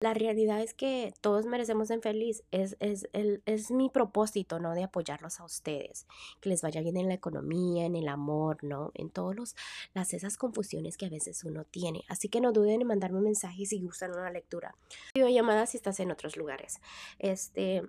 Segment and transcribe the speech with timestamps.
[0.00, 2.44] La realidad es que todos merecemos ser feliz.
[2.52, 4.74] Es, es, el, es mi propósito, ¿no?
[4.74, 6.06] De apoyarlos a ustedes.
[6.40, 8.92] Que les vaya bien en la economía, en el amor, ¿no?
[8.94, 9.56] En todas
[9.94, 12.04] las esas confusiones que a veces uno tiene.
[12.08, 14.74] Así que no duden en mandarme un mensaje si gustan una lectura.
[15.14, 16.80] llamada si estás en otros lugares.
[17.18, 17.82] Este,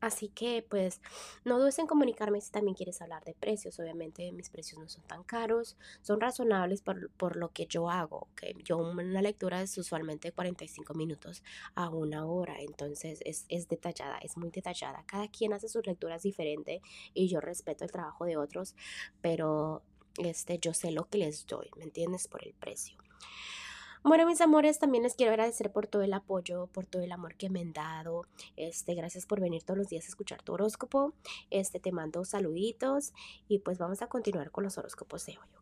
[0.00, 1.00] Así que pues
[1.44, 3.78] no dudes en comunicarme si también quieres hablar de precios.
[3.78, 8.28] Obviamente mis precios no son tan caros, son razonables por, lo que yo hago.
[8.36, 11.42] que Yo una lectura es usualmente 45 minutos
[11.74, 15.04] a una hora, entonces es, es detallada, es muy detallada.
[15.06, 16.82] Cada quien hace sus lecturas diferente
[17.14, 18.74] y yo respeto el trabajo de otros,
[19.20, 19.82] pero
[20.18, 22.28] este, yo sé lo que les doy, ¿me entiendes?
[22.28, 22.98] Por el precio.
[24.04, 27.36] Bueno, mis amores, también les quiero agradecer por todo el apoyo, por todo el amor
[27.36, 28.26] que me han dado.
[28.56, 31.12] Este, gracias por venir todos los días a escuchar tu horóscopo.
[31.50, 33.12] Este, te mando saluditos
[33.46, 35.61] y pues vamos a continuar con los horóscopos de hoy.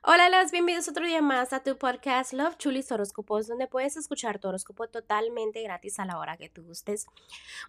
[0.00, 4.40] Hola, las bienvenidos otro día más a tu podcast Love Chulis Horóscopos, donde puedes escuchar
[4.40, 7.06] tu horóscopo totalmente gratis a la hora que tú gustes.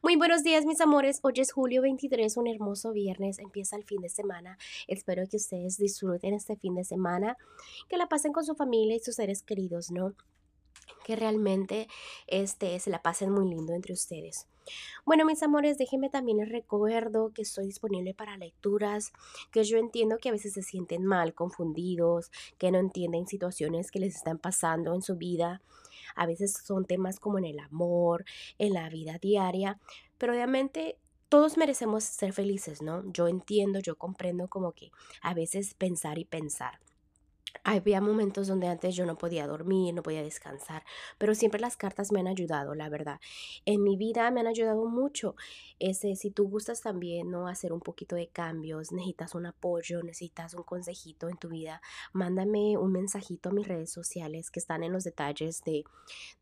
[0.01, 1.19] Muy buenos días, mis amores.
[1.21, 3.37] Hoy es julio 23, un hermoso viernes.
[3.37, 4.57] Empieza el fin de semana.
[4.87, 7.37] Espero que ustedes disfruten este fin de semana,
[7.87, 10.15] que la pasen con su familia y sus seres queridos, ¿no?
[11.05, 11.87] Que realmente
[12.27, 14.47] este, se la pasen muy lindo entre ustedes.
[15.05, 19.11] Bueno, mis amores, déjenme también les recuerdo que estoy disponible para lecturas,
[19.51, 23.99] que yo entiendo que a veces se sienten mal, confundidos, que no entienden situaciones que
[23.99, 25.61] les están pasando en su vida.
[26.15, 28.25] A veces son temas como en el amor,
[28.57, 29.79] en la vida diaria,
[30.17, 30.97] pero obviamente
[31.29, 33.03] todos merecemos ser felices, ¿no?
[33.11, 34.91] Yo entiendo, yo comprendo como que
[35.21, 36.79] a veces pensar y pensar.
[37.65, 40.83] Había momentos donde antes yo no podía dormir, no podía descansar,
[41.17, 43.21] pero siempre las cartas me han ayudado, la verdad.
[43.65, 45.37] En mi vida me han ayudado mucho.
[45.79, 50.53] Ese, si tú gustas también no hacer un poquito de cambios, necesitas un apoyo, necesitas
[50.55, 54.91] un consejito en tu vida, mándame un mensajito a mis redes sociales que están en
[54.91, 55.85] los detalles de,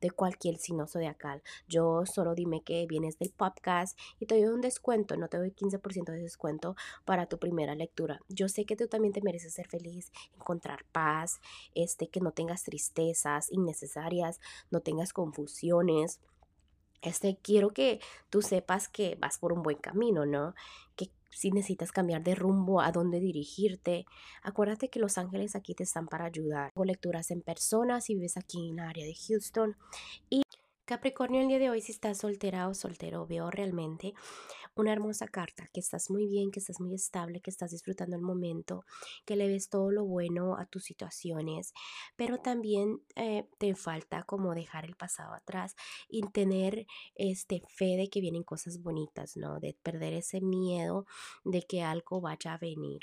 [0.02, 1.44] de cualquier signo zodiacal.
[1.68, 5.52] Yo solo dime que vienes del podcast y te doy un descuento, no te doy
[5.52, 8.22] 15% de descuento para tu primera lectura.
[8.28, 11.11] Yo sé que tú también te mereces ser feliz, encontrar paz
[11.76, 14.40] este, que no tengas tristezas innecesarias,
[14.70, 16.20] no tengas confusiones.
[17.02, 18.00] Este, quiero que
[18.30, 20.54] tú sepas que vas por un buen camino, ¿no?
[20.96, 24.06] Que si necesitas cambiar de rumbo, a dónde dirigirte,
[24.44, 26.72] acuérdate que los ángeles aquí te están para ayudar.
[26.76, 29.76] Hago lecturas en persona si vives aquí en el área de Houston.
[30.30, 30.44] Y
[30.86, 34.14] Capricornio, el día de hoy, si estás soltera o soltero, veo realmente
[34.76, 38.22] una hermosa carta, que estás muy bien, que estás muy estable, que estás disfrutando el
[38.22, 38.84] momento,
[39.26, 41.74] que le ves todo lo bueno a tus situaciones,
[42.16, 45.76] pero también eh, te falta como dejar el pasado atrás
[46.10, 49.60] y tener este fe de que vienen cosas bonitas, ¿no?
[49.60, 51.06] De perder ese miedo
[51.44, 53.02] de que algo vaya a venir.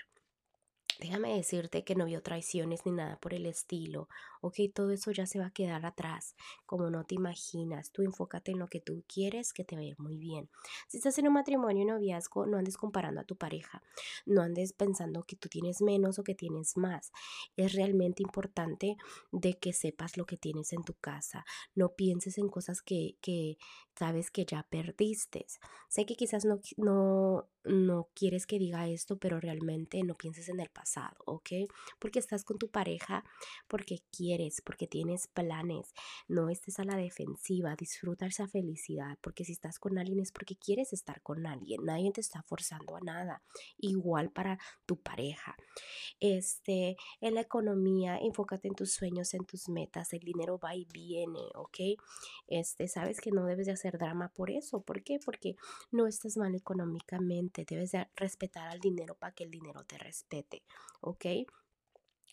[0.98, 4.08] Déjame decirte que no vio traiciones ni nada por el estilo,
[4.40, 6.34] ok, todo eso ya se va a quedar atrás,
[6.66, 10.16] como no te imaginas, tú enfócate en lo que tú quieres que te vaya muy
[10.16, 10.48] bien.
[10.88, 13.80] Si estás en un matrimonio y noviazgo, no andes comparando a tu pareja,
[14.26, 17.12] no andes pensando que tú tienes menos o que tienes más.
[17.56, 18.96] Es realmente importante
[19.30, 21.44] de que sepas lo que tienes en tu casa,
[21.76, 23.56] no pienses en cosas que, que
[23.96, 25.46] sabes que ya perdiste.
[25.88, 30.60] Sé que quizás no, no, no quieres que diga esto, pero realmente no pienses en
[30.60, 31.50] el pasado, ¿ok?
[31.98, 33.24] Porque estás con tu pareja,
[33.68, 35.94] porque quieres, porque tienes planes.
[36.26, 40.56] No estés a la defensiva, disfruta esa felicidad, porque si estás con alguien es porque
[40.56, 41.84] quieres estar con alguien.
[41.84, 43.42] Nadie te está forzando a nada.
[43.78, 45.56] Igual para tu pareja.
[46.20, 50.12] Este, en la economía, enfócate en tus sueños, en tus metas.
[50.12, 52.00] El dinero va y viene, ¿ok?
[52.46, 54.80] Este, sabes que no debes de hacer drama por eso.
[54.80, 55.18] ¿Por qué?
[55.24, 55.56] Porque
[55.90, 57.57] no estás mal económicamente.
[57.64, 60.62] Debes de respetar al dinero para que el dinero te respete.
[61.00, 61.24] ¿Ok?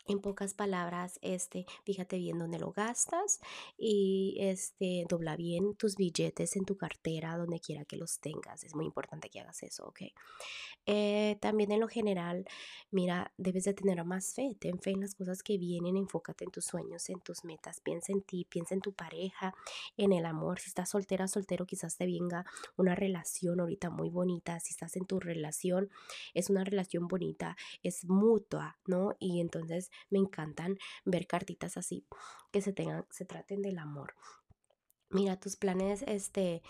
[0.07, 3.39] En pocas palabras, este, fíjate bien dónde lo gastas
[3.75, 8.63] y este, dobla bien tus billetes en tu cartera, donde quiera que los tengas.
[8.63, 10.01] Es muy importante que hagas eso, ¿ok?
[10.85, 12.45] Eh, también en lo general,
[12.91, 14.55] mira, debes de tener más fe.
[14.59, 17.81] Ten fe en las cosas que vienen, enfócate en tus sueños, en tus metas.
[17.81, 19.55] Piensa en ti, piensa en tu pareja,
[19.97, 20.59] en el amor.
[20.59, 22.45] Si estás soltera, soltero, quizás te venga
[22.77, 24.59] una relación ahorita muy bonita.
[24.59, 25.89] Si estás en tu relación,
[26.35, 29.15] es una relación bonita, es mutua, ¿no?
[29.19, 32.05] Y entonces me encantan ver cartitas así
[32.51, 34.15] que se tengan, se traten del amor.
[35.09, 36.61] Mira, tus planes, este,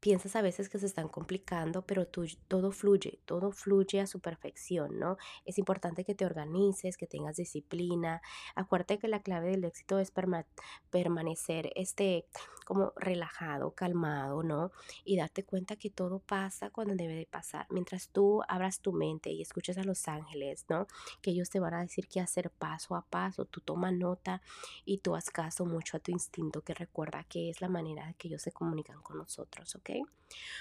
[0.00, 4.20] piensas a veces que se están complicando, pero tú, todo fluye, todo fluye a su
[4.20, 5.16] perfección, ¿no?
[5.44, 8.22] Es importante que te organices, que tengas disciplina.
[8.54, 10.46] Acuérdate que la clave del éxito es perma-
[10.90, 12.26] permanecer este,
[12.64, 14.70] como relajado, calmado, ¿no?
[15.04, 17.66] Y darte cuenta que todo pasa cuando debe de pasar.
[17.70, 20.86] Mientras tú abras tu mente y escuches a los ángeles, ¿no?
[21.22, 23.46] Que ellos te van a decir qué hacer paso a paso.
[23.46, 24.42] Tú toma nota
[24.84, 28.28] y tú haz caso mucho a tu instinto que recuerda que es la manera que
[28.28, 29.74] ellos se comunican con nosotros,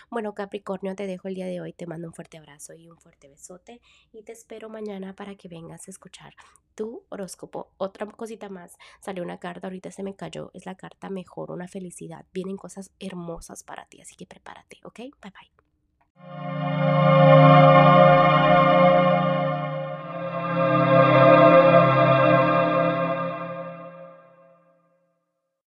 [0.10, 2.98] Bueno, Capricornio, te dejo el día de hoy, te mando un fuerte abrazo y un
[2.98, 3.82] fuerte besote
[4.14, 6.34] y te espero mañana para que vengas a escuchar
[6.76, 7.72] tu horóscopo.
[7.78, 11.68] Otra cosita más, salió una carta, ahorita se me cayó, es la carta mejor, una
[11.68, 15.00] felicidad, vienen cosas hermosas para ti, así que prepárate, ¿ok?
[15.00, 15.57] Bye bye.